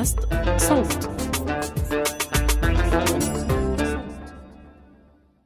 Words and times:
بودكاست 0.00 0.18
صوت. 0.56 1.10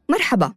مرحبا. 0.08 0.52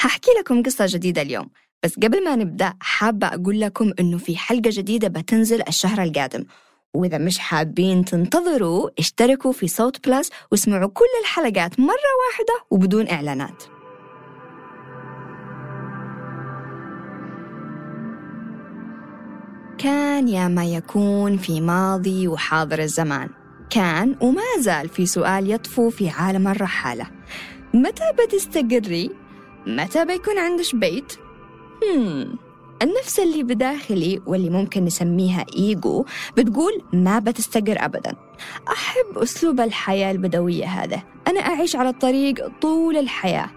هحكي 0.00 0.30
لكم 0.40 0.62
قصة 0.62 0.86
جديدة 0.88 1.22
اليوم. 1.22 1.50
بس 1.82 1.94
قبل 1.94 2.24
ما 2.24 2.36
نبدأ 2.36 2.74
حابة 2.80 3.26
أقول 3.26 3.60
لكم 3.60 3.92
إنه 4.00 4.18
في 4.18 4.36
حلقة 4.36 4.70
جديدة 4.72 5.08
بتنزل 5.08 5.62
الشهر 5.68 6.02
القادم. 6.02 6.44
وإذا 6.94 7.18
مش 7.18 7.38
حابين 7.38 8.04
تنتظروا 8.04 8.90
اشتركوا 8.98 9.52
في 9.52 9.68
صوت 9.68 10.08
بلس 10.08 10.30
واسمعوا 10.52 10.90
كل 10.90 11.04
الحلقات 11.20 11.80
مرة 11.80 12.12
واحدة 12.28 12.64
وبدون 12.70 13.08
إعلانات. 13.08 13.73
كان 19.84 20.28
يا 20.28 20.48
ما 20.48 20.64
يكون 20.66 21.36
في 21.36 21.60
ماضي 21.60 22.28
وحاضر 22.28 22.78
الزمان 22.78 23.28
كان 23.70 24.16
وما 24.20 24.42
زال 24.58 24.88
في 24.88 25.06
سؤال 25.06 25.50
يطفو 25.50 25.90
في 25.90 26.08
عالم 26.08 26.48
الرحالة 26.48 27.06
متى 27.74 28.02
بتستقري؟ 28.18 29.10
متى 29.66 30.04
بيكون 30.04 30.38
عندش 30.38 30.74
بيت؟ 30.74 31.12
هم. 31.82 32.36
النفس 32.82 33.20
اللي 33.20 33.42
بداخلي 33.42 34.20
واللي 34.26 34.50
ممكن 34.50 34.84
نسميها 34.84 35.46
إيجو 35.56 36.04
بتقول 36.36 36.82
ما 36.92 37.18
بتستقر 37.18 37.84
أبدا 37.84 38.16
أحب 38.72 39.18
أسلوب 39.18 39.60
الحياة 39.60 40.10
البدوية 40.12 40.66
هذا 40.66 41.02
أنا 41.28 41.40
أعيش 41.40 41.76
على 41.76 41.88
الطريق 41.88 42.48
طول 42.60 42.96
الحياة 42.96 43.50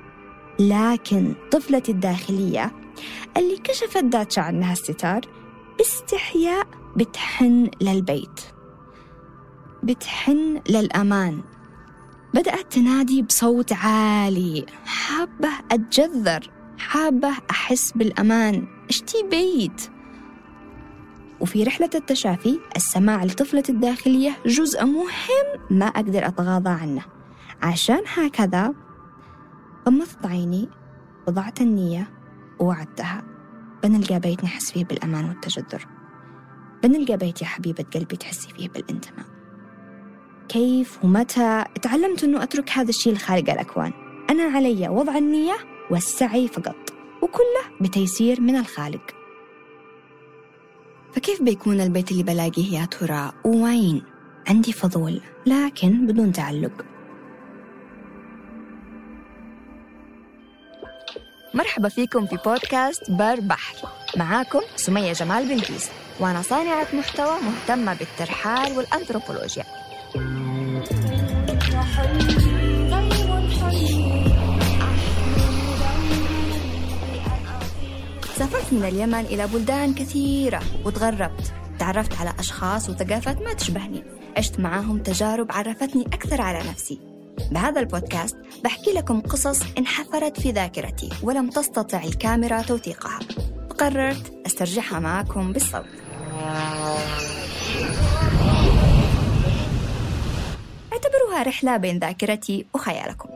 لكن 0.59 1.33
طفلتي 1.51 1.91
الداخلية 1.91 2.71
اللي 3.37 3.57
كشفت 3.57 4.03
داتشا 4.03 4.41
عنها 4.41 4.73
الستار 4.73 5.21
باستحياء 5.77 6.67
بتحن 6.95 7.69
للبيت 7.81 8.41
بتحن 9.83 10.61
للأمان. 10.69 11.41
بدأت 12.33 12.73
تنادي 12.73 13.21
بصوت 13.21 13.73
عالي 13.73 14.65
حابة 14.85 15.49
أتجذر 15.71 16.49
حابة 16.77 17.31
أحس 17.51 17.91
بالأمان. 17.91 18.67
اشتي 18.89 19.23
بيت؟ 19.23 19.89
وفي 21.39 21.63
رحلة 21.63 21.89
التشافي 21.95 22.59
السماع 22.75 23.23
لطفلتي 23.23 23.71
الداخلية 23.71 24.37
جزء 24.45 24.85
مهم 24.85 25.77
ما 25.77 25.85
أقدر 25.85 26.27
أتغاضى 26.27 26.69
عنه. 26.69 27.05
عشان 27.61 28.01
هكذا 28.13 28.73
غمضت 29.87 30.25
عيني 30.25 30.69
وضعت 31.27 31.61
النية 31.61 32.09
ووعدتها. 32.59 33.23
بنلقى 33.87 34.19
بيت 34.19 34.43
نحس 34.43 34.71
فيه 34.71 34.85
بالأمان 34.85 35.25
والتجذر 35.25 35.87
بنلقى 36.83 37.17
بيت 37.17 37.41
يا 37.41 37.47
حبيبة 37.47 37.85
قلبي 37.93 38.17
تحسي 38.17 38.49
فيه 38.49 38.69
بالانتماء. 38.69 39.25
كيف 40.49 41.03
ومتى؟ 41.03 41.63
تعلمت 41.81 42.23
أنه 42.23 42.43
أترك 42.43 42.69
هذا 42.69 42.89
الشيء 42.89 43.13
لخالق 43.13 43.51
الأكوان. 43.51 43.93
أنا 44.29 44.43
علي 44.43 44.89
وضع 44.89 45.17
النية 45.17 45.57
والسعي 45.91 46.47
فقط 46.47 46.75
وكله 47.21 47.79
بتيسير 47.81 48.41
من 48.41 48.55
الخالق. 48.55 49.01
فكيف 51.13 51.41
بيكون 51.41 51.81
البيت 51.81 52.11
اللي 52.11 52.23
بلاقيه 52.23 52.79
يا 52.79 52.85
ترى؟ 52.85 53.31
وين؟ 53.45 54.03
عندي 54.47 54.73
فضول 54.73 55.21
لكن 55.45 56.07
بدون 56.07 56.31
تعلق. 56.31 56.85
مرحبا 61.53 61.89
فيكم 61.89 62.27
في 62.27 62.37
بودكاست 62.45 63.11
بر 63.11 63.39
بحر. 63.39 63.89
معاكم 64.17 64.61
سمية 64.75 65.13
جمال 65.13 65.49
بنتيس 65.49 65.89
وأنا 66.19 66.41
صانعة 66.41 66.87
محتوى 66.93 67.37
مهتمة 67.41 67.93
بالترحال 67.93 68.77
والأنثروبولوجيا. 68.77 69.63
سافرت 78.35 78.73
من 78.73 78.83
اليمن 78.83 79.19
إلى 79.19 79.47
بلدان 79.47 79.93
كثيرة 79.93 80.61
وتغربت. 80.85 81.53
تعرفت 81.79 82.21
على 82.21 82.33
أشخاص 82.39 82.89
وثقافات 82.89 83.41
ما 83.41 83.53
تشبهني. 83.53 84.03
عشت 84.37 84.59
معاهم 84.59 84.97
تجارب 84.97 85.51
عرفتني 85.51 86.05
أكثر 86.05 86.41
على 86.41 86.59
نفسي. 86.69 87.16
بهذا 87.51 87.79
البودكاست 87.79 88.37
بحكي 88.63 88.93
لكم 88.93 89.21
قصص 89.21 89.61
انحفرت 89.77 90.41
في 90.41 90.51
ذاكرتي 90.51 91.09
ولم 91.23 91.49
تستطع 91.49 92.03
الكاميرا 92.03 92.61
توثيقها. 92.61 93.19
فقررت 93.69 94.33
أسترجعها 94.45 94.99
معكم 94.99 95.53
بالصوت. 95.53 95.85
اعتبروها 100.93 101.43
رحلة 101.43 101.77
بين 101.77 101.99
ذاكرتي 101.99 102.65
وخيالكم. 102.73 103.29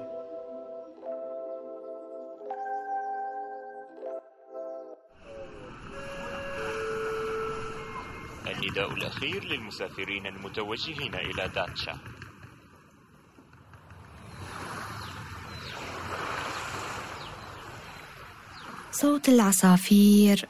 النداء 8.48 8.94
الأخير 8.94 9.44
للمسافرين 9.44 10.28
المتوجهين 10.28 11.16
إلى 11.16 11.48
داتشا 11.56 11.98
صوت 19.02 19.30
العصافير. 19.30 20.48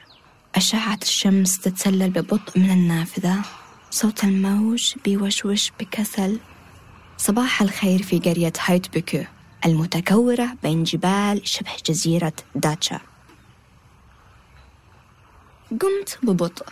أشعة 0.56 1.00
الشمس 1.02 1.60
تتسلل 1.60 2.10
ببطء 2.10 2.60
من 2.60 2.72
النافذة. 2.72 3.42
صوت 3.92 4.24
الموج 4.24 4.94
بيوشوش 5.06 5.72
بكسل. 5.80 6.40
صباح 7.18 7.62
الخير 7.62 8.04
في 8.04 8.20
قرية 8.20 8.54
هايتبكو 8.66 9.24
المتكورة 9.66 10.58
بين 10.64 10.84
جبال 10.84 11.42
شبه 11.48 11.72
جزيرة 11.86 12.34
داتشا. 12.56 13.00
قمت 15.72 16.20
ببطء. 16.24 16.66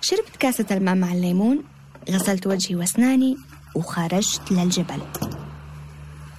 شربت 0.00 0.36
كاسة 0.38 0.66
الماء 0.70 0.94
مع 0.94 1.12
الليمون 1.12 1.64
غسلت 2.10 2.46
وجهي 2.46 2.76
وأسناني 2.76 3.36
وخرجت 3.74 4.52
للجبل. 4.52 5.29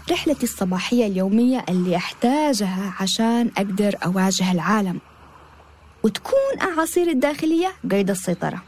رحلتي 0.10 0.44
الصباحية 0.44 1.08
اليومية 1.08 1.66
اللي 1.70 1.96
أحتاجها 1.96 2.94
عشان 3.00 3.52
أقدر 3.58 3.96
أواجه 4.06 4.52
العالم. 4.52 5.00
وتكون 6.04 6.60
أعاصيري 6.62 7.12
الداخلية 7.12 7.74
قيد 7.92 8.10
السيطرة. 8.10 8.64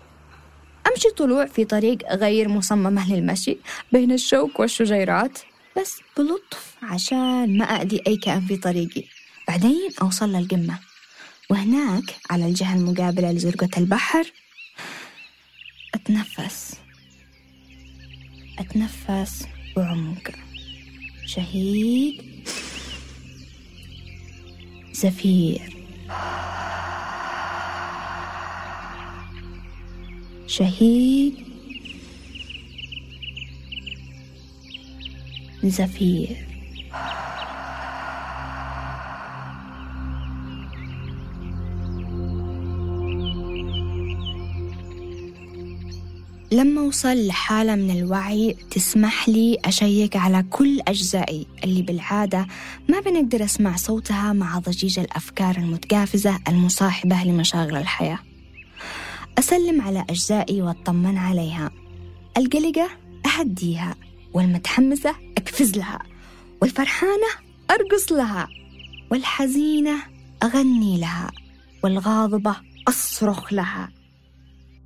أمشي 0.88 1.10
طلوع 1.10 1.46
في 1.46 1.66
طريق 1.66 2.14
غير 2.14 2.50
مصممة 2.50 3.14
للمشي 3.14 3.58
بين 3.92 4.12
الشوك 4.12 4.60
والشجيرات 4.60 5.40
بس 5.78 6.00
بلطف 6.18 6.76
عشان 6.84 7.58
ما 7.58 7.66
أأذي 7.66 8.02
أي 8.08 8.18
كائن 8.18 8.42
في 8.42 8.58
طريقي. 8.58 9.04
بعدين 9.48 9.90
أوصل 10.02 10.30
للقمة. 10.30 10.80
وهناك 11.50 12.16
على 12.30 12.46
الجهة 12.46 12.76
المقابلة 12.76 13.32
لزرقة 13.32 13.70
البحر 13.78 14.32
أتنفس. 15.96 16.76
أتنفس 18.60 19.48
بعمق. 19.76 20.32
شهيد 21.26 22.22
زفير. 24.94 25.62
شهيد 30.48 31.34
زفير. 35.64 36.53
لما 46.54 46.82
أوصل 46.82 47.28
لحالة 47.28 47.76
من 47.76 47.98
الوعي 47.98 48.56
تسمح 48.72 49.30
لي 49.30 49.58
أشيك 49.66 50.16
على 50.16 50.44
كل 50.50 50.80
أجزائي 50.88 51.48
اللي 51.64 51.82
بالعادة 51.82 52.48
ما 52.90 53.00
بنقدر 53.00 53.44
أسمع 53.44 53.76
صوتها 53.76 54.34
مع 54.34 54.60
ضجيج 54.60 55.00
الأفكار 55.00 55.58
المتقافزة 55.58 56.40
المصاحبة 56.48 57.24
لمشاغل 57.24 57.76
الحياة. 57.78 58.20
أسلم 59.40 59.82
على 59.82 60.06
أجزائي 60.10 60.62
وأطمن 60.62 61.18
عليها. 61.18 61.72
القلقة 62.38 62.90
أهديها 63.26 63.96
والمتحمسة 64.34 65.16
أقفز 65.38 65.78
لها 65.78 66.00
والفرحانة 66.62 67.30
أرقص 67.72 68.12
لها 68.12 68.48
والحزينة 69.12 69.96
أغني 70.44 71.00
لها 71.00 71.32
والغاضبة 71.84 72.56
أصرخ 72.88 73.54
لها. 73.54 74.03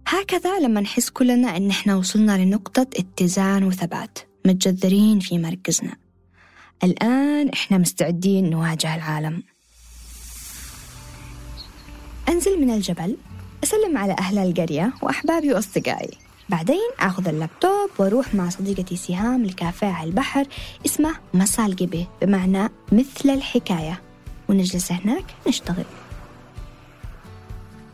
هكذا 0.09 0.59
لما 0.59 0.81
نحس 0.81 1.09
كلنا 1.09 1.57
إن 1.57 1.69
إحنا 1.69 1.95
وصلنا 1.95 2.37
لنقطة 2.37 2.87
اتزان 2.95 3.63
وثبات 3.63 4.19
متجذرين 4.45 5.19
في 5.19 5.37
مركزنا. 5.37 5.95
الآن 6.83 7.49
إحنا 7.49 7.77
مستعدين 7.77 8.49
نواجه 8.49 8.95
العالم. 8.95 9.43
أنزل 12.29 12.61
من 12.61 12.73
الجبل 12.73 13.17
أسلم 13.63 13.97
على 13.97 14.15
أهل 14.19 14.37
القرية 14.37 14.93
وأحبابي 15.01 15.53
وأصدقائي. 15.53 16.17
بعدين 16.49 16.89
أخذ 16.99 17.27
اللابتوب 17.27 17.89
وأروح 17.97 18.35
مع 18.35 18.49
صديقتي 18.49 18.95
سهام 18.95 19.45
لكافيه 19.45 19.87
على 19.87 20.09
البحر 20.09 20.47
اسمه 20.85 21.15
مسا 21.33 21.65
القبي 21.65 22.07
بمعنى 22.21 22.69
مثل 22.91 23.29
الحكاية. 23.29 24.01
ونجلس 24.49 24.91
هناك 24.91 25.25
نشتغل. 25.47 25.85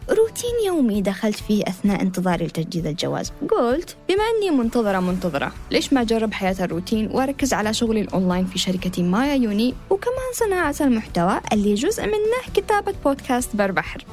روتين 0.10 0.66
يومي. 0.66 1.02
دخلت 1.02 1.36
فيه 1.36 1.64
أثناء 1.64 2.02
انتظاري 2.02 2.46
لتجديد 2.46 2.88
الجواز. 2.88 3.32
قلت 3.52 3.98
بما 4.10 4.24
أني 4.24 4.58
منتظرة 4.58 5.00
منتظرة 5.00 5.54
ليش 5.72 5.94
ما 5.94 6.02
أجرب 6.02 6.34
حياة 6.34 6.56
الروتين 6.60 7.08
وأركز 7.12 7.54
على 7.54 7.74
شغلي 7.74 8.02
الأونلاين 8.02 8.46
في 8.46 8.60
شركة 8.60 9.04
مايا 9.04 9.36
يوني؟ 9.36 9.74
وكمان 9.90 10.34
صناعة 10.34 10.76
المحتوى 10.82 11.40
اللي 11.54 11.74
جزء 11.74 12.06
منه 12.06 12.54
كتابة 12.54 12.94
بودكاست 13.06 13.56
بر 13.56 13.72
بحر. 13.72 14.06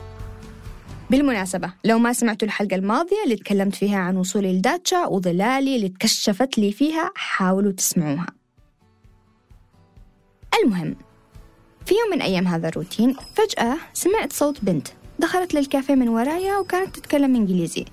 بالمناسبة 1.10 1.72
لو 1.84 1.98
ما 1.98 2.12
سمعتوا 2.12 2.48
الحلقة 2.48 2.76
الماضية 2.76 3.24
اللي 3.24 3.36
تكلمت 3.36 3.74
فيها 3.74 3.98
عن 3.98 4.16
وصولي 4.16 4.58
لداتشا 4.58 5.06
وظلالي 5.06 5.76
اللي 5.76 5.88
تكشفت 5.88 6.58
لي 6.58 6.72
فيها 6.72 7.10
حاولوا 7.14 7.72
تسمعوها. 7.72 8.26
المهم 10.62 10.96
في 11.86 11.94
يوم 11.94 12.10
من 12.12 12.22
أيام 12.22 12.46
هذا 12.46 12.68
الروتين 12.68 13.16
فجأة 13.34 13.76
سمعت 13.92 14.32
صوت 14.32 14.64
بنت. 14.64 14.88
دخلت 15.20 15.54
للكافيه 15.54 15.94
من 15.94 16.08
ورايا 16.08 16.58
وكانت 16.58 16.96
تتكلم 16.96 17.36
إنجليزي. 17.36 17.84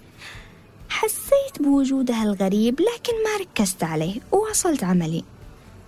حسيت 0.90 1.62
بوجودها 1.62 2.24
الغريب 2.24 2.82
لكن 2.82 3.14
ما 3.24 3.38
ركزت 3.42 3.84
عليه 3.84 4.20
وواصلت 4.32 4.84
عملي. 4.84 5.24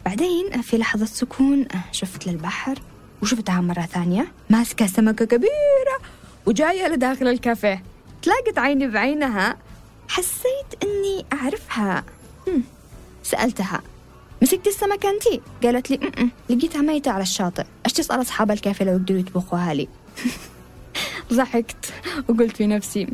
بعدين 0.06 0.62
في 0.62 0.78
لحظة 0.78 1.06
سكون 1.06 1.68
شفت 1.92 2.28
للبحر 2.28 2.80
وشفتها 3.22 3.62
مرة 3.62 3.82
ثانية. 3.82 4.32
ماسكة 4.50 4.88
سمكة 4.88 5.26
كبيرة 5.26 6.00
وجاية 6.46 6.88
لداخل 6.88 7.28
الكافيه. 7.28 7.84
تلاقت 8.22 8.58
عيني 8.58 8.88
بعينها. 8.88 9.58
حسيت 10.08 10.84
إني 10.84 11.26
أعرفها. 11.34 12.04
هم. 12.48 12.64
سألتها 13.24 13.82
مسكت 14.42 14.68
السمكة 14.68 15.10
أنتي؟ 15.10 15.42
قالت 15.64 15.92
لي 15.92 15.98
م-م. 15.98 16.30
لقيتها 16.50 16.82
ميتة 16.82 17.12
على 17.12 17.24
الشاطئ. 17.24 17.66
أش 17.86 17.94
تسأل 17.94 18.22
أصحاب 18.22 18.52
الكافيه 18.52 18.86
لو 18.86 18.92
يقدروا 18.92 19.20
يطبخوها 19.20 19.74
لي؟ 19.74 19.88
ضحكت 21.34 21.94
وقلت 22.30 22.58
في 22.58 22.68
نفسي 22.68 23.08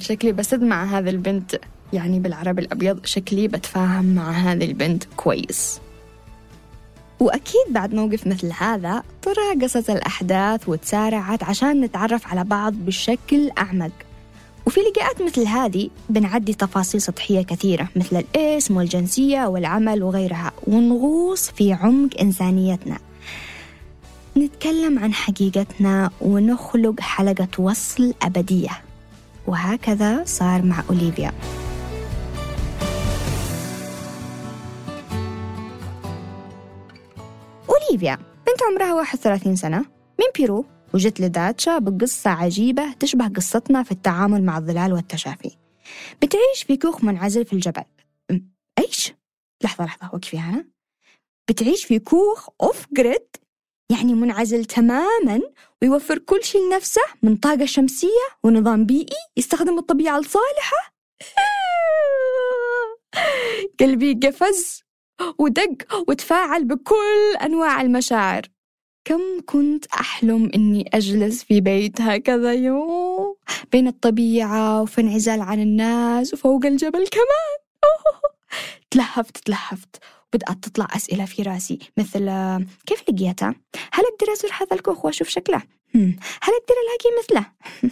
شكلي 0.00 0.32
بسد 0.32 0.62
مع 0.62 0.84
هذه 0.84 1.10
البنت. 1.10 1.60
يعني 1.92 2.18
بالعربي 2.18 2.62
الأبيض 2.62 3.06
شكلي 3.06 3.48
بتفاهم 3.48 4.14
مع 4.14 4.30
هذه 4.30 4.64
البنت 4.64 5.04
كويس. 5.16 5.80
وأكيد 7.20 7.66
بعد 7.70 7.94
موقف 7.94 8.26
مثل 8.26 8.52
هذا 8.58 9.02
تراقصت 9.22 9.90
الأحداث 9.90 10.68
وتسارعت 10.68 11.42
عشان 11.42 11.80
نتعرف 11.80 12.26
على 12.26 12.44
بعض 12.44 12.72
بشكل 12.72 13.50
أعمق. 13.58 13.90
وفي 14.66 14.80
لقاءات 14.80 15.22
مثل 15.22 15.46
هذه 15.46 15.90
بنعدي 16.08 16.54
تفاصيل 16.54 17.02
سطحية 17.02 17.42
كثيرة 17.42 17.88
مثل 17.96 18.16
الاسم 18.16 18.76
والجنسية 18.76 19.46
والعمل 19.46 20.02
وغيرها 20.02 20.52
ونغوص 20.66 21.50
في 21.50 21.72
عمق 21.72 22.10
إنسانيتنا. 22.20 22.98
نتكلم 24.36 24.98
عن 24.98 25.14
حقيقتنا 25.14 26.10
ونخلق 26.20 27.00
حلقة 27.00 27.48
وصل 27.58 28.14
أبدية. 28.22 28.82
وهكذا 29.46 30.24
صار 30.24 30.62
مع 30.62 30.84
أوليفيا. 30.90 31.32
أوليفيا 37.70 38.16
بنت 38.16 38.62
عمرها 38.70 38.94
31 38.94 39.56
سنة 39.56 39.78
من 40.18 40.26
بيرو 40.38 40.64
وجت 40.94 41.20
لداتشا 41.20 41.78
بقصة 41.78 42.30
عجيبة 42.30 42.92
تشبه 42.92 43.28
قصتنا 43.28 43.82
في 43.82 43.92
التعامل 43.92 44.44
مع 44.44 44.58
الظلال 44.58 44.92
والتشافي. 44.92 45.56
بتعيش 46.22 46.62
في 46.66 46.76
كوخ 46.76 47.04
منعزل 47.04 47.44
في 47.44 47.52
الجبل. 47.52 47.84
أيش؟ 48.78 49.12
لحظة 49.64 49.84
لحظة 49.84 50.10
وقفي 50.14 50.38
هنا. 50.38 50.64
بتعيش 51.48 51.84
في 51.84 51.98
كوخ 51.98 52.48
أوف 52.62 52.86
جريد. 52.92 53.26
يعني 53.90 54.14
منعزل 54.14 54.64
تماما 54.64 55.40
ويوفر 55.82 56.18
كل 56.18 56.44
شيء 56.44 56.60
لنفسه 56.66 57.02
من 57.22 57.36
طاقة 57.36 57.64
شمسية 57.64 58.26
ونظام 58.42 58.86
بيئي 58.86 59.16
يستخدم 59.36 59.78
الطبيعة 59.78 60.18
الصالحة. 60.18 60.94
قلبي 63.80 64.14
قفز 64.14 64.82
ودق 65.38 65.76
وتفاعل 66.08 66.64
بكل 66.64 67.36
أنواع 67.42 67.80
المشاعر. 67.80 68.42
كم 69.04 69.20
كنت 69.46 69.86
أحلم 69.86 70.50
إني 70.54 70.90
أجلس 70.94 71.44
في 71.44 71.60
بيت 71.60 72.00
هكذا 72.00 72.52
يوم 72.52 73.36
بين 73.72 73.88
الطبيعة 73.88 74.82
وفي 74.82 75.00
انعزال 75.00 75.40
عن 75.40 75.60
الناس 75.60 76.34
وفوق 76.34 76.66
الجبل 76.66 77.08
كمان. 77.08 77.56
تلهفت 78.90 79.36
تلهفت. 79.36 79.96
بدأت 80.36 80.64
تطلع 80.64 80.88
أسئلة 80.96 81.24
في 81.24 81.42
رأسي 81.42 81.78
مثل 81.96 82.24
كيف 82.86 83.02
لقيتها؟ 83.08 83.54
هل 83.92 84.04
أقدر 84.04 84.32
أزور 84.32 84.50
هذا 84.60 84.76
الكوخ 84.76 85.04
وأشوف 85.04 85.28
شكله؟ 85.28 85.62
هل 86.42 86.52
أقدر 86.52 86.74
ألاقي 86.84 87.18
مثله؟ 87.18 87.46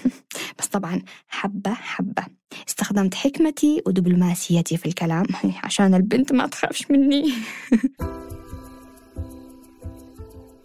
بس 0.59 0.67
طبعا 0.67 1.03
حبة 1.29 1.75
حبة 1.75 2.25
استخدمت 2.69 3.15
حكمتي 3.15 3.83
ودبلوماسيتي 3.87 4.77
في 4.77 4.87
الكلام 4.87 5.27
عشان 5.65 5.95
البنت 5.95 6.33
ما 6.33 6.47
تخافش 6.47 6.91
مني 6.91 7.33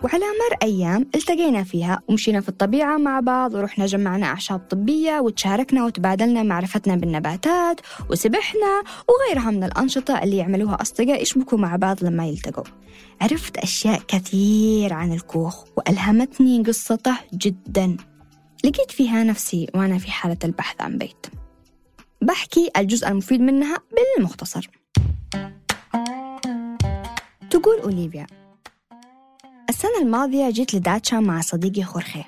وعلى 0.04 0.26
مر 0.26 0.58
أيام 0.64 1.02
التقينا 1.16 1.64
فيها 1.64 2.02
ومشينا 2.08 2.42
في 2.42 2.50
الطبيعة 2.50 2.98
مع 2.98 3.20
بعض 3.20 3.54
ورحنا 3.54 3.86
جمعنا 3.86 4.26
أعشاب 4.26 4.60
طبية 4.60 5.20
وتشاركنا 5.20 5.86
وتبادلنا 5.86 6.44
معرفتنا 6.44 6.96
بالنباتات 6.96 7.82
وسبحنا 8.10 8.84
وغيرها 9.10 9.52
من 9.52 9.64
الأنشطة 9.64 10.24
اللي 10.24 10.38
يعملوها 10.38 10.82
أصدقاء 10.82 11.22
يشبكوا 11.22 11.58
مع 11.58 11.76
بعض 11.76 12.04
لما 12.04 12.28
يلتقوا. 12.28 12.64
عرفت 13.22 13.58
أشياء 13.58 14.02
كثير 14.08 14.94
عن 14.94 15.14
الكوخ 15.14 15.66
وألهمتني 15.78 16.64
قصته 16.64 17.18
جدا. 17.34 17.98
لقيت 18.64 18.92
فيها 18.92 19.24
نفسي 19.24 19.68
وأنا 19.76 19.98
في 19.98 20.12
حالة 20.12 20.38
البحث 20.44 20.82
عن 20.82 20.98
بيت. 20.98 21.26
بحكي 22.22 22.70
الجزء 22.78 23.08
المفيد 23.08 23.42
منها 23.42 23.78
بالمختصر. 24.18 24.70
تقول 27.50 27.80
أوليفيا 27.80 28.28
السنة 29.70 30.02
الماضية 30.02 30.50
جيت 30.50 30.76
لداتشا 30.76 31.16
مع 31.16 31.42
صديقي 31.42 31.84
خورخي. 31.84 32.24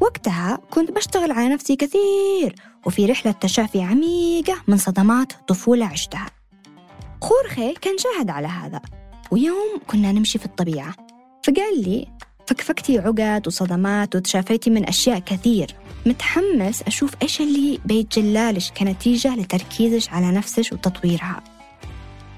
وقتها 0.00 0.58
كنت 0.70 0.90
بشتغل 0.90 1.32
على 1.32 1.48
نفسي 1.48 1.76
كثير 1.76 2.54
وفي 2.86 3.06
رحلة 3.06 3.32
تشافي 3.32 3.82
عميقة 3.82 4.56
من 4.68 4.76
صدمات 4.76 5.32
طفولة 5.48 5.86
عشتها. 5.86 6.26
خورخي 7.22 7.74
كان 7.74 7.98
شاهد 7.98 8.30
على 8.30 8.46
هذا. 8.46 8.80
ويوم 9.30 9.80
كنا 9.86 10.12
نمشي 10.12 10.38
في 10.38 10.46
الطبيعة. 10.46 10.94
فقال 11.44 11.82
لي 11.82 12.08
فكفكتي 12.46 12.98
عقد 12.98 13.46
وصدمات 13.46 14.16
وتشافيتي 14.16 14.70
من 14.70 14.88
أشياء 14.88 15.18
كثير. 15.18 15.74
متحمس 16.06 16.82
أشوف 16.82 17.14
إيش 17.22 17.40
اللي 17.40 17.80
بيتجلالش 17.84 18.70
كنتيجة 18.70 19.36
لتركيزش 19.36 20.08
على 20.08 20.30
نفسش 20.30 20.72
وتطويرها. 20.72 21.53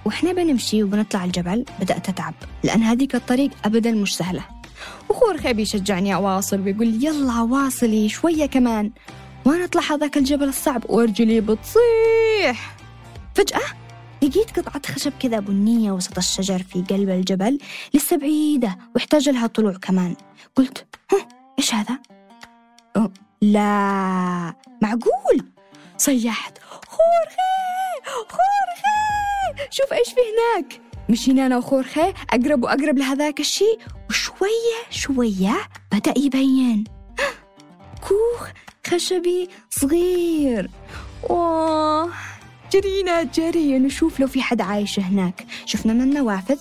وإحنا 0.07 0.33
بنمشي 0.33 0.83
وبنطلع 0.83 1.25
الجبل 1.25 1.65
بدأت 1.81 2.09
أتعب 2.09 2.35
لأن 2.65 2.83
هذيك 2.83 3.15
الطريق 3.15 3.51
أبدا 3.65 3.93
مش 3.93 4.17
سهلة. 4.17 4.45
وخور 5.09 5.39
خيبي 5.39 5.63
يشجعني 5.63 6.15
أواصل 6.15 6.61
ويقول 6.61 7.05
يلا 7.05 7.41
واصلي 7.41 8.09
شوية 8.09 8.47
كمان. 8.47 8.91
وأنا 9.45 9.65
أطلع 9.65 9.83
هذاك 9.83 10.17
الجبل 10.17 10.49
الصعب 10.49 10.91
ورجلي 10.91 11.41
بتصيح. 11.41 12.77
فجأة 13.35 13.61
لقيت 14.23 14.59
قطعة 14.59 14.83
خشب 14.95 15.13
كذا 15.21 15.41
بنية 15.41 15.93
وسط 15.93 16.19
الشجر 16.19 16.63
في 16.63 16.83
قلب 16.83 17.09
الجبل 17.09 17.59
لسه 17.95 18.17
بعيدة 18.17 18.79
ويحتاج 18.95 19.29
لها 19.29 19.47
طلوع 19.47 19.73
كمان. 19.73 20.17
قلت 20.57 20.87
ها 21.13 21.29
إيش 21.59 21.75
هذا؟ 21.75 21.99
لا 23.43 24.55
معقول؟ 24.83 25.47
صيحت 25.99 26.59
خورخي 26.63 28.27
خورخي 28.29 29.16
شوف 29.71 29.93
إيش 29.93 30.09
في 30.09 30.21
هناك. 30.21 30.81
مشينا 31.09 31.47
أنا 31.47 31.57
وخورخي 31.59 32.13
أقرب 32.31 32.65
وأقرب 32.65 32.99
لهذاك 32.99 33.41
الشيء. 33.41 33.79
وشوية 34.11 34.79
شوية 34.91 35.57
بدأ 35.93 36.15
يبين. 36.17 36.85
كوخ 38.09 38.49
خشبي 38.87 39.49
صغير. 39.71 40.71
واه 41.23 42.09
جرينا 42.73 43.23
جري. 43.23 43.79
نشوف 43.79 44.21
لو 44.21 44.27
في 44.27 44.43
حد 44.43 44.61
عايش 44.61 45.01
هناك. 45.01 45.47
شفنا 45.67 45.93
من 45.93 46.03
النوافذ؟ 46.03 46.59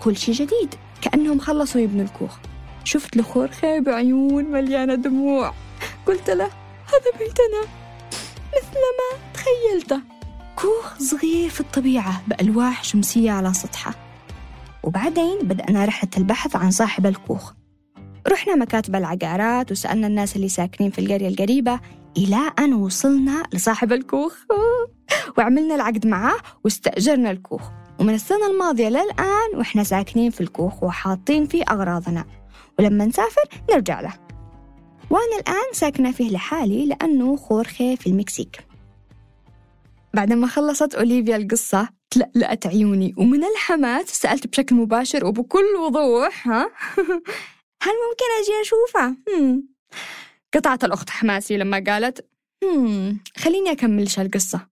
كل 0.00 0.16
شيء 0.16 0.34
جديد. 0.34 0.74
كأنهم 1.02 1.38
خلصوا 1.38 1.80
يبنوا 1.80 2.04
الكوخ. 2.04 2.36
شفت 2.84 3.16
له 3.16 3.22
خورخي 3.22 3.80
بعيون 3.80 4.44
مليانة 4.44 4.94
دموع. 4.94 5.54
قلت 6.06 6.30
له 6.30 6.50
هذا 6.86 7.18
بيتنا. 7.18 7.60
مثل 8.56 8.74
ما 8.74 9.18
تخيلته. 9.34 10.17
كوخ 10.58 10.98
صغير 10.98 11.48
في 11.48 11.60
الطبيعة 11.60 12.22
بألواح 12.28 12.84
شمسية 12.84 13.30
على 13.30 13.54
سطحه. 13.54 13.94
وبعدين 14.82 15.38
بدأنا 15.42 15.84
رحلة 15.84 16.10
البحث 16.16 16.56
عن 16.56 16.70
صاحب 16.70 17.06
الكوخ. 17.06 17.52
رحنا 18.28 18.54
مكاتب 18.54 18.96
العقارات 18.96 19.72
وسألنا 19.72 20.06
الناس 20.06 20.36
اللي 20.36 20.48
ساكنين 20.48 20.90
في 20.90 20.98
القرية 20.98 21.28
القريبة 21.28 21.80
إلى 22.16 22.52
أن 22.58 22.74
وصلنا 22.74 23.42
لصاحب 23.52 23.92
الكوخ. 23.92 24.36
وعملنا 25.38 25.74
العقد 25.74 26.06
معاه 26.06 26.38
واستأجرنا 26.64 27.30
الكوخ. 27.30 27.62
ومن 28.00 28.14
السنة 28.14 28.46
الماضية 28.50 28.88
للآن 28.88 29.56
وإحنا 29.56 29.84
ساكنين 29.84 30.30
في 30.30 30.40
الكوخ 30.40 30.82
وحاطين 30.82 31.46
فيه 31.46 31.64
أغراضنا. 31.70 32.24
ولما 32.78 33.04
نسافر 33.04 33.48
نرجع 33.70 34.00
له. 34.00 34.14
وأنا 35.10 35.38
الآن 35.40 35.72
ساكنة 35.72 36.12
فيه 36.12 36.30
لحالي 36.30 36.86
لأنه 36.86 37.36
خورخي 37.36 37.96
في 37.96 38.06
المكسيك. 38.06 38.67
بعد 40.18 40.32
ما 40.32 40.46
خلصت 40.46 40.94
أوليفيا 40.94 41.36
القصة 41.36 41.88
تلألأت 42.10 42.66
عيوني 42.66 43.14
ومن 43.16 43.44
الحماس 43.44 44.08
سألت 44.08 44.46
بشكل 44.46 44.76
مباشر 44.76 45.26
وبكل 45.26 45.64
وضوح 45.84 46.48
ها 46.48 46.62
هل 47.84 47.92
ممكن 48.08 48.26
أجي 48.40 48.52
أشوفه؟ 48.62 49.16
قطعت 50.54 50.84
الأخت 50.84 51.10
حماسي 51.10 51.56
لما 51.56 51.84
قالت 51.86 52.28
هم. 52.64 53.20
خليني 53.36 53.72
أكملش 53.72 54.18
القصة 54.18 54.68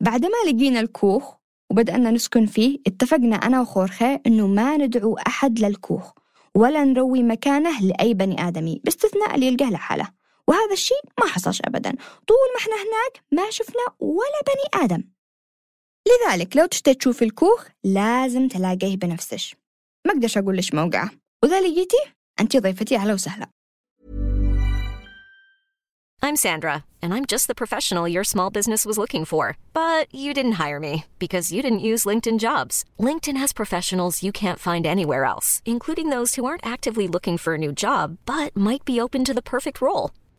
بعد 0.00 0.24
ما 0.24 0.50
لقينا 0.50 0.80
الكوخ 0.80 1.34
وبدأنا 1.70 2.10
نسكن 2.10 2.46
فيه 2.46 2.78
اتفقنا 2.86 3.36
أنا 3.36 3.60
وخورخي 3.60 4.18
إنه 4.26 4.46
ما 4.46 4.76
ندعو 4.76 5.18
أحد 5.26 5.58
للكوخ 5.58 6.12
ولا 6.54 6.84
نروي 6.84 7.22
مكانه 7.22 7.80
لأي 7.80 8.14
بني 8.14 8.48
آدمي 8.48 8.80
باستثناء 8.84 9.34
اللي 9.34 9.46
يلقاه 9.46 9.70
لحاله 9.70 10.08
وهذا 10.50 10.72
الشيء 10.72 11.00
ما 11.20 11.26
حصلش 11.26 11.60
أبدا 11.64 11.90
طول 12.26 12.36
ما 12.54 12.58
إحنا 12.60 12.74
هناك 12.74 13.22
ما 13.32 13.50
شفنا 13.50 13.82
ولا 14.00 14.40
بني 14.46 14.84
آدم 14.84 15.04
لذلك 16.08 16.56
لو 16.56 16.66
تشتي 16.66 16.94
تشوف 16.94 17.22
الكوخ 17.22 17.66
لازم 17.84 18.48
تلاقيه 18.48 18.96
بنفسك 18.96 19.58
ما 20.06 20.12
أقدرش 20.12 20.38
أقول 20.38 20.56
ليش 20.56 20.74
موقعه 20.74 21.10
وإذا 21.42 21.60
لقيتي 21.60 21.96
أنت 22.40 22.56
ضيفتي 22.56 22.96
أهلا 22.96 23.14
وسهلا 23.14 23.46
I'm 26.22 26.36
Sandra, 26.36 26.84
and 27.00 27.14
I'm 27.14 27.24
just 27.24 27.46
the 27.46 27.54
professional 27.54 28.06
your 28.06 28.24
small 28.24 28.50
business 28.50 28.84
was 28.84 28.98
looking 28.98 29.24
for. 29.24 29.56
But 29.72 30.14
you 30.14 30.34
didn't 30.34 30.60
hire 30.64 30.78
me 30.78 31.04
because 31.18 31.50
you 31.50 31.62
didn't 31.62 31.86
use 31.92 32.04
LinkedIn 32.04 32.38
jobs. 32.38 32.84
LinkedIn 32.98 33.38
has 33.38 33.54
professionals 33.54 34.22
you 34.22 34.30
can't 34.30 34.58
find 34.68 34.84
anywhere 34.86 35.24
else, 35.24 35.62
including 35.64 36.10
those 36.10 36.34
who 36.34 36.44
aren't 36.44 36.66
actively 36.74 37.08
looking 37.08 37.38
for 37.38 37.54
a 37.54 37.58
new 37.64 37.72
job 37.72 38.18
but 38.26 38.54
might 38.54 38.84
be 38.84 39.00
open 39.00 39.24
to 39.24 39.34
the 39.34 39.48
perfect 39.54 39.80
role, 39.80 40.10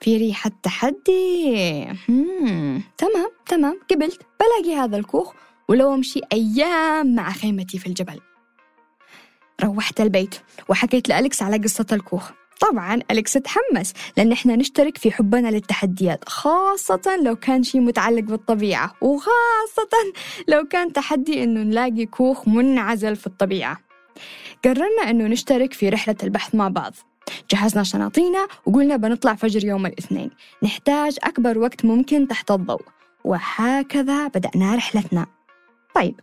في 0.00 0.16
ريحة 0.16 0.50
تحدي. 0.62 1.84
تمام 2.98 3.30
تمام. 3.46 3.80
قبلت. 3.90 4.20
بلاقي 4.40 4.78
هذا 4.78 4.96
الكوخ 4.96 5.32
ولو 5.68 5.94
أمشي 5.94 6.20
أيام 6.32 7.14
مع 7.14 7.32
خيمتي 7.32 7.78
في 7.78 7.86
الجبل. 7.86 8.20
روحت 9.64 10.00
البيت 10.00 10.34
وحكيت 10.68 11.08
لأليكس 11.08 11.42
على 11.42 11.56
قصة 11.56 11.86
الكوخ. 11.92 12.30
طبعا 12.60 13.00
أليكس 13.10 13.32
تحمس 13.32 13.92
لأن 14.16 14.32
إحنا 14.32 14.56
نشترك 14.56 14.98
في 14.98 15.10
حبنا 15.10 15.48
للتحديات 15.48 16.28
خاصة 16.28 17.18
لو 17.22 17.36
كان 17.36 17.62
شيء 17.62 17.80
متعلق 17.80 18.22
بالطبيعة 18.22 18.94
وخاصة 19.00 20.12
لو 20.48 20.64
كان 20.64 20.92
تحدي 20.92 21.42
إنه 21.44 21.60
نلاقي 21.60 22.06
كوخ 22.06 22.48
منعزل 22.48 23.16
في 23.16 23.26
الطبيعة. 23.26 23.78
قررنا 24.64 25.10
إنه 25.10 25.26
نشترك 25.26 25.72
في 25.72 25.88
رحلة 25.88 26.16
البحث 26.22 26.54
مع 26.54 26.68
بعض. 26.68 26.94
جهزنا 27.50 27.82
شناطينا 27.82 28.46
وقلنا 28.66 28.96
بنطلع 28.96 29.34
فجر 29.34 29.64
يوم 29.64 29.86
الاثنين. 29.86 30.30
نحتاج 30.62 31.16
أكبر 31.24 31.58
وقت 31.58 31.84
ممكن 31.84 32.28
تحت 32.28 32.50
الضوء. 32.50 32.82
وهكذا 33.24 34.26
بدأنا 34.26 34.74
رحلتنا. 34.74 35.26
طيب 35.94 36.20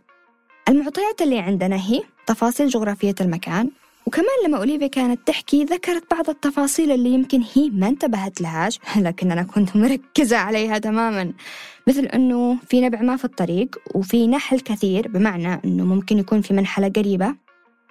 المعطيات 0.68 1.22
اللي 1.22 1.38
عندنا 1.38 1.76
هي 1.76 2.02
تفاصيل 2.26 2.68
جغرافية 2.68 3.14
المكان 3.20 3.70
وكمان 4.06 4.26
لما 4.46 4.58
أوليفيا 4.58 4.86
كانت 4.86 5.20
تحكي 5.26 5.64
ذكرت 5.64 6.10
بعض 6.10 6.30
التفاصيل 6.30 6.92
اللي 6.92 7.10
يمكن 7.10 7.42
هي 7.54 7.70
ما 7.70 7.88
انتبهت 7.88 8.40
لهاش 8.40 8.80
لكن 9.06 9.32
أنا 9.32 9.42
كنت 9.42 9.76
مركزة 9.76 10.36
عليها 10.36 10.78
تماما. 10.78 11.32
مثل 11.88 12.04
أنه 12.04 12.58
في 12.68 12.80
نبع 12.80 13.02
ما 13.02 13.16
في 13.16 13.24
الطريق 13.24 13.76
وفي 13.94 14.26
نحل 14.26 14.60
كثير 14.60 15.08
بمعنى 15.08 15.60
أنه 15.64 15.84
ممكن 15.84 16.18
يكون 16.18 16.40
في 16.40 16.54
منحلة 16.54 16.88
قريبة 16.88 17.34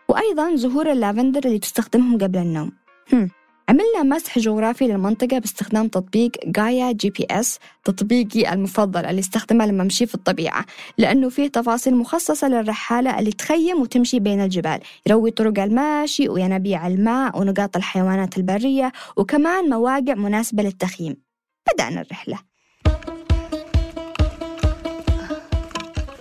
وأيضا 0.10 0.56
زهور 0.56 0.92
اللافندر 0.92 1.46
اللي 1.46 1.60
تستخدمهم 1.60 2.18
قبل 2.18 2.40
النوم. 2.40 2.72
عملنا 3.70 4.04
مسح 4.04 4.40
جغرافي 4.40 4.88
للمنطقة 4.88 5.40
باستخدام 5.40 5.88
تطبيق 5.88 6.32
Gaia 6.46 6.92
GPS 6.92 7.60
تطبيقي 7.84 8.54
المفضل 8.54 9.06
اللي 9.06 9.20
استخدمه 9.20 9.66
لما 9.66 9.84
أمشي 9.84 10.06
في 10.06 10.16
الطبيعة 10.16 10.66
لأنه 10.98 11.30
فيه 11.30 11.48
تفاصيل 11.48 11.96
مخصصة 11.96 12.48
للرحالة 12.48 13.20
اللي 13.20 13.32
تخيم 13.32 13.82
وتمشي 13.82 14.20
بين 14.20 14.42
الجبال 14.42 14.80
يوري 15.08 15.32
طرق 15.32 15.60
المشي 15.60 16.30
وينابيع 16.30 16.88
الماء 16.88 17.40
ونقاط 17.40 17.76
الحيوانات 17.78 18.38
البرية 18.38 18.92
وكمان 19.18 19.70
مواقع 19.70 20.14
مناسبة 20.14 20.64
للتخييم. 20.64 21.18
بدأنا 21.74 22.02
الرحلة. 22.02 22.40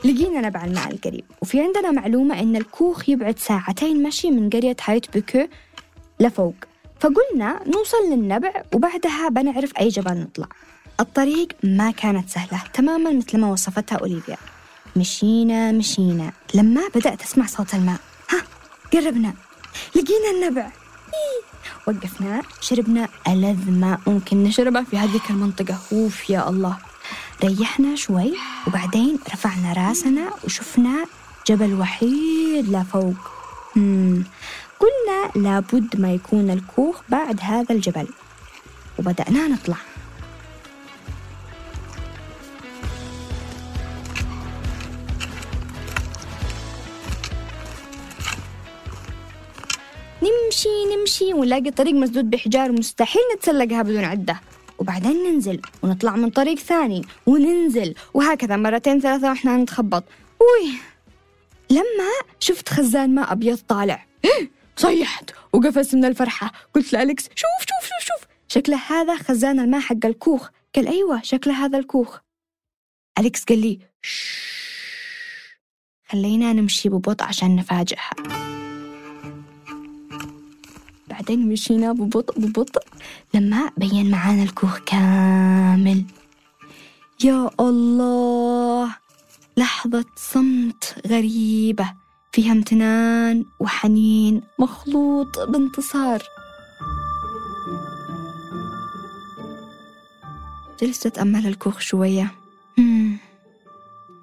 لقينا 0.04 0.40
نبع 0.40 0.64
الماء 0.64 0.90
القريب 0.90 1.24
وفي 1.42 1.60
عندنا 1.60 1.90
معلومة 1.90 2.40
إن 2.40 2.56
الكوخ 2.56 3.08
يبعد 3.08 3.38
ساعتين 3.38 4.02
مشي 4.02 4.30
من 4.30 4.50
قرية 4.50 4.76
هايت 4.84 5.12
بيكو 5.12 5.48
لفوق. 6.20 6.54
فقلنا 7.04 7.60
نوصل 7.66 7.96
للنبع 8.10 8.62
وبعدها 8.72 9.28
بنعرف 9.28 9.72
أي 9.80 9.88
جبل 9.88 10.16
نطلع. 10.20 10.46
الطريق 11.00 11.48
ما 11.62 11.90
كانت 11.90 12.28
سهلة 12.28 12.62
تماما 12.74 13.12
مثل 13.12 13.38
ما 13.38 13.46
وصفتها 13.52 13.98
أوليفيا. 13.98 14.36
مشينا 14.96 15.72
مشينا. 15.72 16.32
لما 16.54 16.80
بدأت 16.94 17.22
أسمع 17.22 17.46
صوت 17.46 17.74
الماء. 17.74 17.98
ها 18.30 18.42
قربنا. 18.92 19.34
لقينا 19.94 20.30
النبع. 20.34 20.62
إيه. 21.14 21.40
وقفنا 21.86 22.42
شربنا 22.60 23.08
ألذ 23.28 23.70
ماء 23.70 24.00
ممكن 24.06 24.44
نشربه 24.44 24.82
في 24.82 24.98
هذيك 24.98 25.30
المنطقة. 25.30 25.78
أوف 25.92 26.30
يا 26.30 26.48
الله. 26.48 26.76
ريحنا 27.44 27.96
شوي 27.96 28.34
وبعدين 28.66 29.18
رفعنا 29.32 29.72
راسنا 29.72 30.30
وشفنا 30.44 31.04
جبل 31.46 31.74
وحيد 31.80 32.68
لا 32.68 32.82
فوق. 32.82 33.14
مم. 33.76 34.24
قلنا 34.80 35.48
لابد 35.48 36.00
ما 36.00 36.14
يكون 36.14 36.50
الكوخ 36.50 37.00
بعد 37.08 37.40
هذا 37.42 37.74
الجبل. 37.74 38.08
وبدأنا 38.98 39.48
نطلع. 39.48 39.76
نمشي 50.22 50.68
نمشي 50.96 51.34
ونلاقي 51.34 51.70
طريق 51.70 51.94
مسدود 51.94 52.30
بحجار 52.30 52.72
مستحيل 52.72 53.22
نتسلقها 53.36 53.82
بدون 53.82 54.04
عدة. 54.04 54.40
وبعدين 54.78 55.22
ننزل 55.22 55.60
ونطلع 55.82 56.16
من 56.16 56.30
طريق 56.30 56.58
ثاني 56.58 57.02
وننزل. 57.26 57.94
وهكذا 58.14 58.56
مرتين 58.56 59.00
ثلاثة 59.00 59.28
وإحنا 59.28 59.56
نتخبط. 59.56 60.04
وي 60.40 60.72
لما 61.70 62.10
شفت 62.40 62.68
خزان 62.68 63.14
ماء 63.14 63.32
أبيض 63.32 63.58
طالع. 63.68 64.06
صيحت 64.76 65.30
وقفزت 65.52 65.94
من 65.94 66.04
الفرحة. 66.04 66.52
قلت 66.74 66.92
لأليكس 66.92 67.24
شوف 67.24 67.60
شوف 67.60 67.88
شوف 67.88 68.06
شوف 68.08 68.28
شكله 68.48 68.76
هذا 68.76 69.16
خزان 69.16 69.60
الماء 69.60 69.80
حق 69.80 70.06
الكوخ. 70.06 70.48
قال 70.74 70.88
أيوة 70.88 71.22
شكله 71.22 71.64
هذا 71.64 71.78
الكوخ. 71.78 72.18
أليكس 73.18 73.44
قال 73.44 73.58
لي. 73.58 73.78
خلينا 76.08 76.52
نمشي 76.52 76.88
ببطء 76.88 77.24
عشان 77.24 77.56
نفاجئها. 77.56 78.10
بعدين 81.08 81.48
مشينا 81.48 81.92
ببطء 81.92 82.40
ببطء 82.40 82.82
لما 83.34 83.70
بين 83.76 84.10
معانا 84.10 84.42
الكوخ 84.42 84.78
كامل. 84.78 86.04
يا 87.24 87.50
الله 87.60 88.96
لحظة 89.56 90.04
صمت 90.16 90.94
غريبة. 91.06 92.03
فيها 92.34 92.52
امتنان 92.52 93.44
وحنين 93.60 94.42
مخلوط 94.58 95.38
بانتصار. 95.38 96.22
جلست 100.80 101.06
أتأمل 101.06 101.46
الكوخ 101.46 101.80
شوية. 101.80 102.34
مم، 102.78 103.18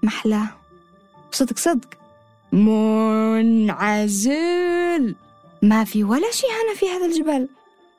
محلاه 0.04 0.48
صدق 1.32 1.58
صدق. 1.58 1.90
منعزل. 2.52 3.96
ما 5.62 5.84
في 5.84 6.04
ولا 6.04 6.32
شيء 6.32 6.50
هنا 6.50 6.76
في 6.76 6.90
هذا 6.90 7.06
الجبل 7.06 7.50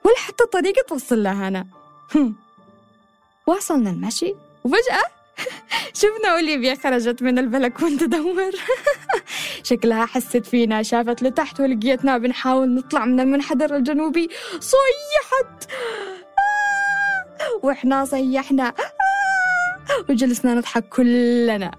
ولا 0.04 0.16
حتى 0.18 0.44
طريقة 0.52 0.84
توصل 0.88 1.22
له 1.22 1.48
هنا. 1.48 1.66
هم. 2.14 2.34
واصلنا 3.46 3.90
المشي 3.90 4.34
وفجأة 4.64 5.21
شفنا 6.00 6.28
أوليفيا 6.32 6.74
خرجت 6.74 7.22
من 7.22 7.38
البلكونة 7.38 7.98
تدور 7.98 8.52
شكلها 9.68 10.06
حست 10.06 10.46
فينا 10.46 10.82
شافت 10.82 11.22
لتحت 11.22 11.60
ولقيتنا 11.60 12.18
بنحاول 12.18 12.74
نطلع 12.74 13.04
من 13.04 13.20
المنحدر 13.20 13.76
الجنوبي. 13.76 14.28
صيحت! 14.60 15.70
وإحنا 17.64 18.04
صيحنا! 18.04 18.74
وجلسنا 20.10 20.54
نضحك 20.54 20.88
كلنا. 20.88 21.70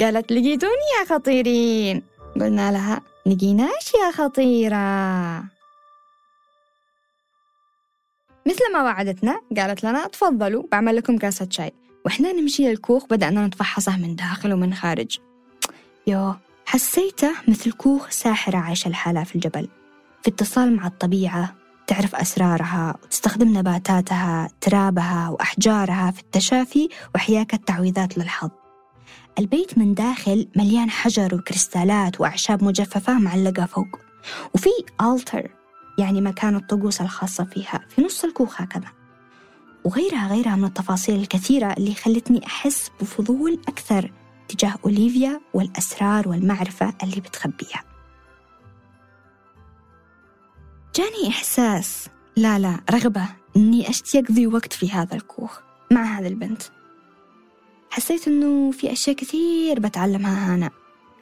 قالت 0.00 0.32
لقيتوني 0.32 0.86
يا 1.00 1.04
خطيرين. 1.14 2.02
قلنا 2.40 2.72
لها 2.72 3.00
لقيناش 3.26 3.94
يا 3.94 4.10
خطيرة. 4.12 5.44
مثل 8.46 8.72
ما 8.72 8.82
وعدتنا 8.82 9.40
قالت 9.56 9.84
لنا 9.84 10.06
تفضلوا 10.06 10.62
بعمل 10.72 10.96
لكم 10.96 11.18
كاسة 11.18 11.48
شاي. 11.50 11.72
وإحنا 12.04 12.32
نمشي 12.32 12.68
للكوخ 12.68 13.04
بدأنا 13.10 13.46
نتفحصه 13.46 13.96
من 13.96 14.16
داخل 14.16 14.52
ومن 14.52 14.74
خارج. 14.74 15.18
يو 16.06 16.34
حسيته 16.66 17.32
مثل 17.48 17.72
كوخ 17.72 18.10
ساحرة 18.10 18.58
عايشة 18.58 18.90
لحالها 18.90 19.24
في 19.24 19.34
الجبل. 19.34 19.68
في 20.22 20.30
اتصال 20.30 20.76
مع 20.76 20.86
الطبيعة 20.86 21.54
تعرف 21.86 22.14
أسرارها 22.14 22.98
وتستخدم 23.02 23.58
نباتاتها 23.58 24.48
ترابها 24.60 25.28
وأحجارها 25.28 26.10
في 26.10 26.20
التشافي 26.20 26.88
وحياك 27.14 27.54
التعويذات 27.54 28.18
للحظ. 28.18 28.50
البيت 29.38 29.78
من 29.78 29.94
داخل 29.94 30.48
مليان 30.56 30.90
حجر 30.90 31.34
وكريستالات 31.34 32.20
وأعشاب 32.20 32.64
مجففة 32.64 33.18
معلقة 33.18 33.66
فوق. 33.66 33.98
وفي 34.54 34.70
ألتر 35.02 35.50
يعني 35.98 36.20
مكان 36.20 36.56
الطقوس 36.56 37.00
الخاصة 37.00 37.44
فيها 37.44 37.80
في 37.88 38.02
نص 38.02 38.24
الكوخ 38.24 38.60
هكذا. 38.60 38.99
وغيرها 39.84 40.28
غيرها 40.28 40.56
من 40.56 40.64
التفاصيل 40.64 41.20
الكثيرة 41.20 41.72
اللي 41.72 41.94
خلتني 41.94 42.46
أحس 42.46 42.90
بفضول 43.00 43.60
أكثر 43.68 44.12
تجاه 44.48 44.74
أوليفيا 44.84 45.40
والأسرار 45.54 46.28
والمعرفة 46.28 46.94
اللي 47.02 47.20
بتخبيها. 47.20 47.84
جاني 50.96 51.28
إحساس 51.28 52.08
لا 52.36 52.58
لا 52.58 52.80
رغبة 52.90 53.28
إني 53.56 53.90
أشتي 53.90 54.18
أقضي 54.18 54.46
وقت 54.46 54.72
في 54.72 54.90
هذا 54.90 55.14
الكوخ 55.14 55.60
مع 55.90 56.02
هذه 56.02 56.26
البنت. 56.26 56.62
حسيت 57.90 58.28
إنه 58.28 58.70
في 58.70 58.92
أشياء 58.92 59.16
كثير 59.16 59.80
بتعلمها 59.80 60.54
هنا 60.54 60.70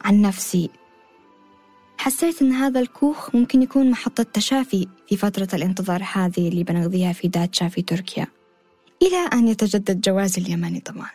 عن 0.02 0.22
نفسي. 0.22 0.70
حسيت 1.98 2.42
إن 2.42 2.52
هذا 2.52 2.80
الكوخ 2.80 3.34
ممكن 3.34 3.62
يكون 3.62 3.90
محطة 3.90 4.22
تشافي 4.22 4.88
في 5.08 5.16
فترة 5.16 5.48
الانتظار 5.54 6.02
هذه 6.12 6.48
اللي 6.48 6.64
بنقضيها 6.64 7.12
في 7.12 7.28
داتشا 7.28 7.68
في 7.68 7.82
تركيا. 7.82 8.26
إلى 9.02 9.28
أن 9.32 9.48
يتجدد 9.48 10.00
جوازي 10.00 10.42
اليمني 10.42 10.80
طبعا. 10.80 11.10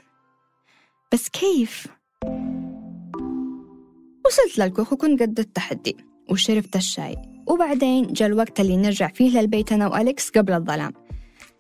بس 1.14 1.30
كيف؟ 1.30 1.88
وصلت 4.26 4.58
للكوخ 4.58 4.94
وكنت 4.94 5.22
قد 5.22 5.40
التحدي 5.40 5.98
وشربت 6.30 6.76
الشاي 6.76 7.16
وبعدين 7.48 8.14
جاء 8.14 8.28
الوقت 8.28 8.60
اللي 8.60 8.78
نرجع 8.78 9.08
فيه 9.08 9.40
للبيت 9.40 9.72
أنا 9.72 9.88
وأليكس 9.88 10.30
قبل 10.30 10.54
الظلام. 10.54 10.94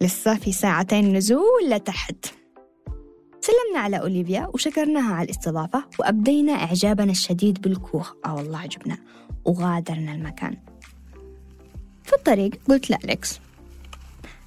لسه 0.02 0.36
في 0.36 0.52
ساعتين 0.52 1.14
نزول 1.18 1.70
لتحت. 1.70 2.26
سلمنا 3.42 3.80
على 3.80 4.00
أوليفيا 4.00 4.50
وشكرناها 4.54 5.14
على 5.14 5.26
الاستضافة 5.26 5.86
وأبدينا 6.00 6.54
إعجابنا 6.54 7.12
الشديد 7.12 7.62
بالكوخ. 7.62 8.14
آه 8.26 8.36
والله 8.36 8.60
عجبنا. 8.60 8.98
وغادرنا 9.46 10.14
المكان. 10.14 10.58
في 12.04 12.14
الطريق 12.14 12.52
قلت 12.70 12.90
لأليكس 12.90 13.40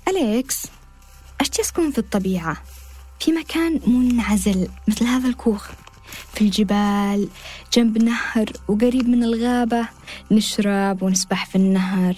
أليكس؟ 0.09 0.67
أشتي 1.41 1.63
أسكن 1.63 1.91
في 1.91 1.99
الطبيعة. 1.99 2.57
في 3.21 3.33
مكان 3.33 3.81
منعزل 3.87 4.69
مثل 4.89 5.05
هذا 5.05 5.29
الكوخ. 5.29 5.71
في 6.35 6.41
الجبال 6.41 7.29
جنب 7.73 8.03
نهر 8.03 8.53
وقريب 8.69 9.09
من 9.09 9.25
الغابة 9.25 9.89
نشرب 10.31 11.03
ونسبح 11.03 11.47
في 11.47 11.57
النهر. 11.57 12.15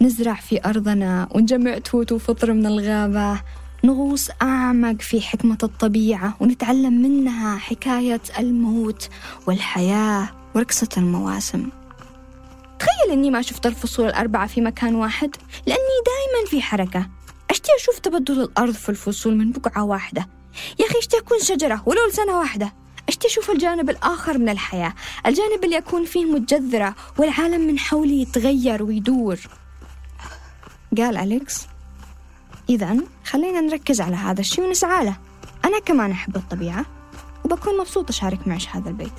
نزرع 0.00 0.34
في 0.34 0.64
أرضنا 0.64 1.28
ونجمع 1.30 1.78
توت 1.78 2.12
وفطر 2.12 2.52
من 2.52 2.66
الغابة. 2.66 3.40
نغوص 3.84 4.28
أعمق 4.42 5.02
في 5.02 5.20
حكمة 5.20 5.58
الطبيعة 5.62 6.36
ونتعلم 6.40 7.02
منها 7.02 7.58
حكاية 7.58 8.20
الموت 8.38 9.08
والحياة 9.46 10.28
ورقصة 10.54 10.88
المواسم. 10.96 11.68
تخيل 12.78 13.12
إني 13.12 13.30
ما 13.30 13.42
شفت 13.42 13.66
الفصول 13.66 14.06
الأربعة 14.06 14.46
في 14.46 14.60
مكان 14.60 14.94
واحد 14.94 15.36
لأني 15.66 15.78
دايما 16.06 16.50
في 16.50 16.62
حركة. 16.62 17.08
أشتي 17.50 17.68
أشوف 17.80 17.98
تبدل 17.98 18.40
الأرض 18.40 18.74
في 18.74 18.88
الفصول 18.88 19.36
من 19.36 19.52
بقعة 19.52 19.84
واحدة؟ 19.84 20.28
يا 20.80 20.86
أخي 20.86 20.98
أشتي 20.98 21.18
أكون 21.18 21.38
شجرة 21.40 21.82
ولو 21.86 22.06
لسنة 22.08 22.38
واحدة؟ 22.38 22.74
أشتي 23.08 23.26
أشوف 23.28 23.50
الجانب 23.50 23.90
الآخر 23.90 24.38
من 24.38 24.48
الحياة؟ 24.48 24.94
الجانب 25.26 25.64
اللي 25.64 25.78
أكون 25.78 26.04
فيه 26.04 26.24
متجذرة 26.24 26.94
والعالم 27.18 27.66
من 27.66 27.78
حولي 27.78 28.22
يتغير 28.22 28.82
ويدور. 28.82 29.38
قال 30.98 31.16
أليكس 31.16 31.66
إذا 32.68 32.96
خلينا 33.24 33.60
نركز 33.60 34.00
على 34.00 34.16
هذا 34.16 34.40
الشيء 34.40 34.64
ونسعى 34.64 35.04
له. 35.04 35.16
أنا 35.64 35.78
كمان 35.78 36.10
أحب 36.10 36.36
الطبيعة 36.36 36.86
وبكون 37.44 37.78
مبسوطة 37.78 38.10
أشارك 38.10 38.48
معش 38.48 38.68
هذا 38.68 38.88
البيت. 38.88 39.12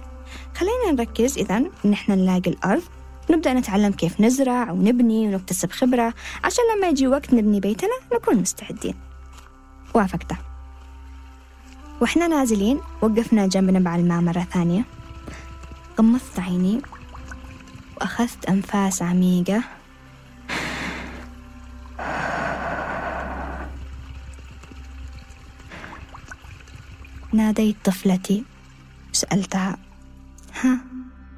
خلينا 0.56 0.92
نركز 0.92 1.38
إذا 1.38 1.58
إن 1.86 1.94
إحنا 1.94 2.16
نلاقي 2.16 2.52
الأرض 2.52 2.84
ونبدأ 3.30 3.54
نتعلم 3.54 3.92
كيف 3.92 4.22
نزرع 4.22 4.72
ونبني 4.72 5.28
ونكتسب 5.28 5.72
خبرة. 5.72 6.14
عشان 6.44 6.64
لما 6.76 6.88
يجي 6.88 7.08
وقت 7.08 7.34
نبني 7.34 7.60
بيتنا 7.60 8.00
نكون 8.14 8.36
مستعدين. 8.36 8.96
وافقته 9.94 10.38
وإحنا 12.02 12.28
نازلين 12.28 12.80
وقفنا 13.02 13.48
جنب 13.48 13.70
نبع 13.70 13.96
الماء 13.96 14.22
مرة 14.22 14.48
ثانية. 14.54 14.84
غمضت 16.00 16.40
عيني. 16.40 16.82
وأخذت 17.98 18.46
أنفاس 18.46 19.02
عميقة. 19.02 19.64
ناديت 27.34 27.76
طفلتي. 27.86 28.44
وسألتها 29.14 29.78
ها 30.62 30.78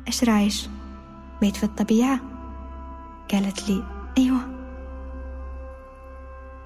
إيش 0.08 0.24
رايش؟ 0.24 0.68
بيت 1.42 1.56
في 1.56 1.64
الطبيعة؟ 1.64 2.20
قالت 3.32 3.70
لي 3.70 3.84
أيوة. 4.18 4.40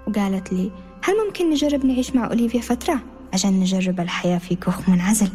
وقالت 0.08 0.54
لي 0.54 0.72
هل 1.04 1.14
ممكن 1.28 1.50
نجرب 1.50 1.86
نعيش 1.86 2.16
مع 2.16 2.28
أوليفيا 2.28 2.62
فترة؟ 2.62 3.00
عشان 3.34 3.60
نجرب 3.60 4.00
الحياة 4.00 4.38
في 4.38 4.56
كوخ 4.56 4.90
منعزل؟ 4.90 5.30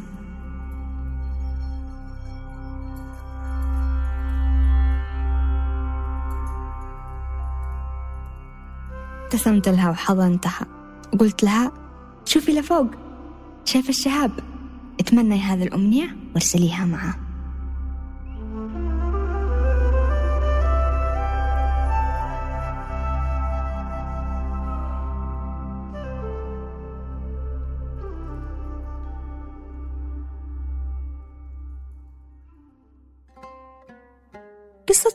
ابتسمت 9.23 9.69
لها 9.69 9.91
وحضنتها 9.91 10.67
وقلت 11.15 11.45
لها 11.45 11.73
شوفي 12.25 12.53
لفوق. 12.53 12.87
شايف 13.65 13.89
الشهاب. 13.89 14.31
اتمني 15.01 15.41
هذه 15.41 15.63
الأمنية 15.63 16.17
وارسليها 16.35 16.85
معه. 16.85 17.30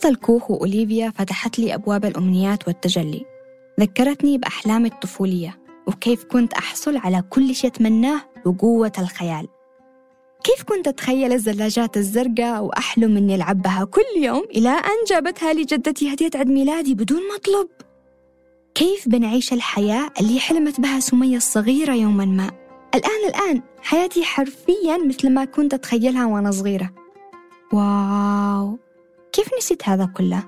الكوخ 0.06 0.52
وأوليفيا 0.52 1.14
فتحت 1.16 1.60
لي 1.60 1.76
أبواب 1.76 2.06
الأمنيات 2.06 2.68
والتجلي. 2.68 3.26
ذكرتني 3.80 4.38
بأحلامي 4.38 4.88
الطفولية 4.88 5.60
وكيف 5.88 6.24
كنت 6.24 6.54
أحصل 6.54 6.98
على 6.98 7.24
كل 7.30 7.56
شيء 7.56 7.70
أتمناه 7.70 8.22
بقوة 8.46 8.92
الخيال. 9.00 9.48
كيف 10.44 10.64
كنت 10.64 10.88
أتخيل 10.88 11.34
الزلاجات 11.34 11.98
الزرقاء 11.98 12.64
وأحلم 12.64 13.18
إني 13.18 13.36
ألعب 13.36 13.62
بها 13.62 13.86
كل 13.86 14.24
يوم 14.24 14.44
إلى 14.56 14.70
أن 14.70 15.06
جابتها 15.10 15.54
لي 15.54 15.64
جدتي 15.64 16.14
هدية 16.14 16.30
عيد 16.36 16.48
ميلادي 16.48 16.94
بدون 16.96 17.22
مطلب؟ 17.36 17.68
كيف 18.76 19.10
بنعيش 19.10 19.54
الحياة 19.54 20.10
اللي 20.22 20.40
حلمت 20.40 20.82
بها 20.82 21.00
سمية 21.00 21.38
الصغيرة 21.38 21.94
يوما 21.94 22.26
ما؟ 22.26 22.52
الآن 22.96 23.30
الآن 23.30 23.62
حياتي 23.82 24.24
حرفيا 24.24 24.98
مثل 25.08 25.30
ما 25.30 25.46
كنت 25.46 25.74
أتخيلها 25.74 26.26
وأنا 26.26 26.52
صغيرة. 26.52 26.92
واو! 27.74 28.85
كيف 29.36 29.50
نسيت 29.58 29.90
هذا 29.90 30.06
كله؟ 30.06 30.44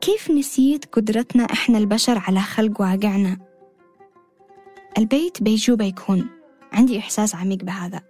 كيف 0.00 0.30
نسيت 0.30 0.84
قدرتنا 0.84 1.44
إحنا 1.44 1.78
البشر 1.78 2.18
على 2.18 2.40
خلق 2.40 2.80
واقعنا؟ 2.80 3.38
البيت 4.98 5.42
بيجي 5.42 5.72
وبيكون. 5.72 6.28
عندي 6.72 6.98
إحساس 6.98 7.34
عميق 7.34 7.58
بهذا. 7.58 8.00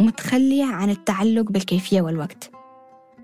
ومتخلية 0.00 0.64
عن 0.64 0.90
التعلق 0.90 1.52
بالكيفية 1.52 2.02
والوقت. 2.02 2.50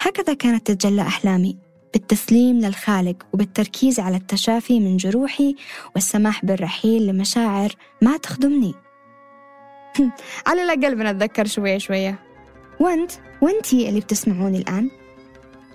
هكذا 0.01 0.35
كانت 0.35 0.67
تتجلى 0.71 1.03
أحلامي. 1.03 1.57
بالتسليم 1.93 2.59
للخالق 2.59 3.17
وبالتركيز 3.33 4.01
على 4.01 4.17
التشافي 4.17 4.81
من 4.81 4.97
جروحي 4.97 5.57
والسماح 5.95 6.45
بالرحيل 6.45 7.07
لمشاعر 7.07 7.73
ما 8.03 8.17
تخدمني. 8.17 8.75
على 10.47 10.63
الأقل 10.65 10.95
بنتذكر 10.95 11.47
شوية 11.47 11.79
شوية. 11.79 12.19
وأنت؟ 12.81 13.13
وانتي 13.41 13.89
اللي 13.89 14.01
بتسمعوني 14.01 14.59
الآن؟ 14.59 15.02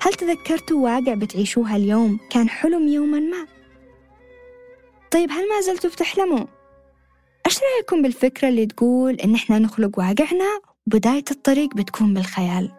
هل 0.01 0.13
تذكرتوا 0.13 0.83
واقع 0.83 1.13
بتعيشوها 1.13 1.75
اليوم 1.75 2.19
كان 2.29 2.49
حلم 2.49 2.87
يوما 2.87 3.19
ما؟ 3.19 3.47
طيب 5.11 5.31
هل 5.31 5.49
ما 5.49 5.61
زلتوا 5.61 5.89
بتحلموا؟ 5.89 6.45
إيش 7.45 7.59
رأيكم 7.63 8.01
بالفكرة 8.01 8.49
اللي 8.49 8.65
تقول 8.65 9.13
إن 9.13 9.35
إحنا 9.35 9.59
نخلق 9.59 9.99
واقعنا 9.99 10.59
وبداية 10.87 11.23
الطريق 11.31 11.75
بتكون 11.75 12.13
بالخيال؟ 12.13 12.71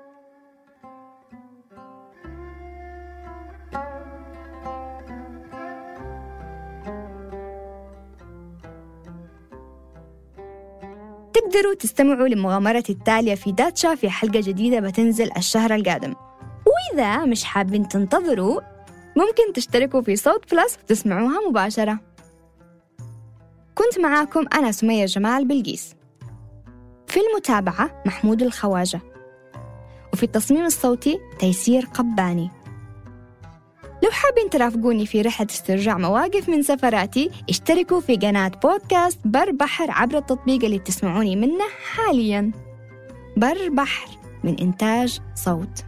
تقدروا 11.32 11.74
تستمعوا 11.74 12.28
لمغامرتي 12.28 12.92
التالية 12.92 13.34
في 13.34 13.52
داتشا 13.52 13.94
في 13.94 14.10
حلقة 14.10 14.40
جديدة 14.40 14.80
بتنزل 14.80 15.30
الشهر 15.36 15.74
القادم 15.74 16.14
وإذا 16.78 17.24
مش 17.24 17.44
حابين 17.44 17.88
تنتظروا 17.88 18.60
ممكن 19.16 19.52
تشتركوا 19.54 20.02
في 20.02 20.16
صوت 20.16 20.54
بلس 20.54 20.78
وتسمعوها 20.82 21.48
مباشرة. 21.48 21.98
كنت 23.74 23.98
معاكم 23.98 24.44
أنا 24.54 24.72
سمية 24.72 25.04
جمال 25.04 25.44
بلقيس. 25.48 25.94
في 27.06 27.20
المتابعة 27.20 28.02
محمود 28.06 28.42
الخواجة. 28.42 29.00
وفي 30.12 30.22
التصميم 30.22 30.64
الصوتي 30.64 31.18
تيسير 31.38 31.86
قباني. 31.94 32.50
لو 34.02 34.10
حابين 34.10 34.50
ترافقوني 34.50 35.06
في 35.06 35.22
رحلة 35.22 35.46
استرجاع 35.50 35.98
مواقف 35.98 36.48
من 36.48 36.62
سفراتي 36.62 37.30
اشتركوا 37.48 38.00
في 38.00 38.16
قناة 38.16 38.48
بودكاست 38.48 39.18
بر 39.24 39.50
بحر 39.50 39.90
عبر 39.90 40.18
التطبيق 40.18 40.64
اللي 40.64 40.78
تسمعوني 40.78 41.36
منه 41.36 41.64
حاليا. 41.92 42.52
بر 43.36 43.68
بحر 43.68 44.08
من 44.44 44.56
إنتاج 44.60 45.20
صوت. 45.34 45.87